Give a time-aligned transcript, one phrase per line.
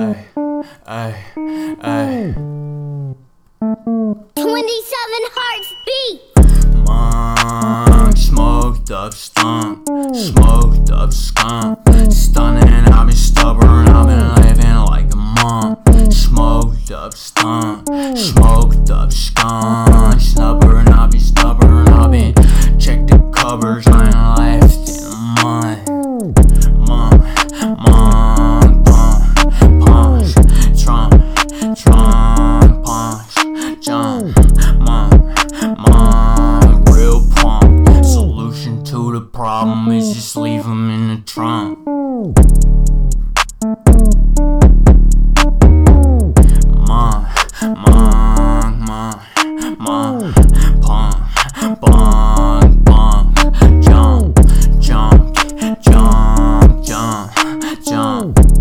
[0.00, 0.16] I,
[0.86, 1.14] I,
[1.82, 2.32] I.
[4.34, 4.56] 27
[5.36, 6.20] hearts beat!
[6.86, 11.78] Monk, smoked up skunk, smoked up skunk.
[12.10, 15.78] Stunning, I've been stubborn, I've been living like a monk.
[16.10, 20.18] Smoked up skunk, smoked up skunk.
[20.18, 21.69] Stubborn, I've been stubborn.
[39.60, 40.14] Problem is mm-hmm.
[40.14, 41.78] just leave 'em in the trunk.
[46.88, 47.26] Monk,
[47.84, 49.20] monk, monk,
[49.78, 50.34] monk,
[50.80, 51.14] punk,
[51.80, 54.38] punk, punk, jump,
[54.80, 55.36] jump,
[55.82, 58.59] jump, jump, jump.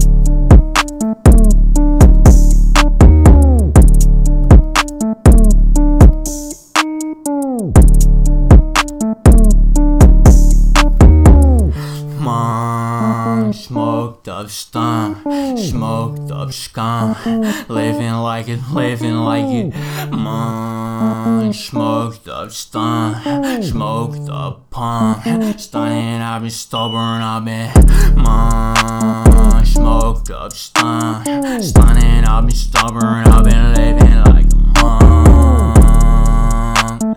[13.30, 17.24] Monk, smoked up skunk, smoked up skunk,
[17.70, 19.72] living like it, living like it.
[20.10, 26.22] Monk, smoked up skunk, smoked up punk, stunning.
[26.24, 27.72] I've been stubborn, I've been
[28.16, 31.28] monk, smoked up skunk,
[31.62, 32.26] stunning.
[32.26, 34.56] I've been stubborn, I've been living like a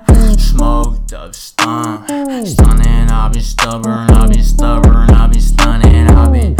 [0.04, 2.06] monk, smoked up skunk,
[2.46, 3.08] stunning.
[3.08, 5.08] I've been stubborn, I've been stubborn,
[5.62, 6.56] sun and I've been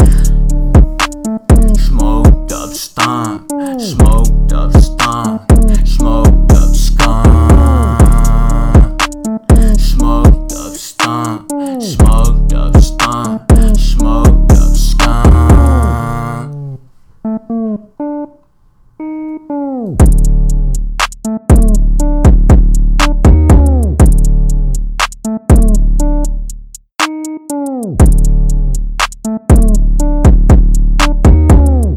[1.75, 3.51] smoked up stomp,
[3.81, 5.51] smoked up stomp,
[5.85, 7.97] smoked up scum,
[9.77, 11.51] smoked up stomp,
[11.81, 15.19] smoked up stomp, smoked up scum.
[27.49, 28.12] Woo!